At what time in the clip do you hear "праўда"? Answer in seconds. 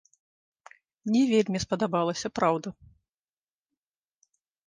2.39-2.69